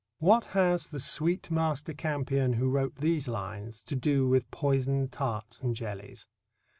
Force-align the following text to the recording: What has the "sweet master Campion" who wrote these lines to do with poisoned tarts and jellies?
What 0.17 0.45
has 0.45 0.87
the 0.87 0.99
"sweet 0.99 1.51
master 1.51 1.93
Campion" 1.93 2.53
who 2.53 2.71
wrote 2.71 2.95
these 2.95 3.27
lines 3.27 3.83
to 3.83 3.95
do 3.95 4.27
with 4.27 4.49
poisoned 4.49 5.11
tarts 5.11 5.59
and 5.59 5.75
jellies? 5.75 6.25